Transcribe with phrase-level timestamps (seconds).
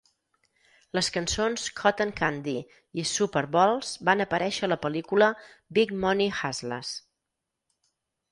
[0.97, 2.55] Les cançons "Cotton Candy"
[3.01, 5.27] i "Super Balls" van aparèixer a la pel·lícula
[5.79, 6.95] "Big Money Hustlas".